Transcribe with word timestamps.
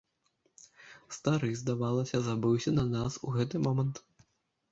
Стары, 1.17 1.49
здавалася, 1.59 2.17
забыўся 2.29 2.69
на 2.79 2.85
нас 2.95 3.17
у 3.27 3.35
гэты 3.35 3.55
момант. 3.67 3.95